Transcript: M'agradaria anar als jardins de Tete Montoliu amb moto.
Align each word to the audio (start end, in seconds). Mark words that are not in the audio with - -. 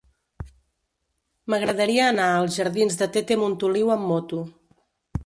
M'agradaria 1.53 2.07
anar 2.13 2.27
als 2.39 2.57
jardins 2.63 2.97
de 3.03 3.09
Tete 3.19 3.39
Montoliu 3.43 3.93
amb 3.97 4.09
moto. 4.15 4.41